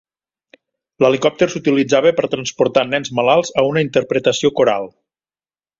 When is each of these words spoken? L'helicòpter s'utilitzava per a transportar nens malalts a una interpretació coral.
L'helicòpter 1.05 1.47
s'utilitzava 1.55 2.15
per 2.21 2.25
a 2.29 2.31
transportar 2.33 2.87
nens 2.95 3.15
malalts 3.21 3.55
a 3.63 3.69
una 3.73 3.87
interpretació 3.89 4.57
coral. 4.63 4.93